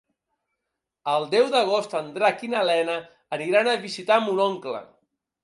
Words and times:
El 1.15 1.27
deu 1.33 1.49
d'agost 1.55 1.93
en 1.99 2.09
Drac 2.15 2.41
i 2.49 2.49
na 2.55 2.65
Lena 2.71 2.97
aniran 3.39 3.71
a 3.71 3.79
visitar 3.87 4.19
mon 4.27 4.43
oncle. 4.49 4.83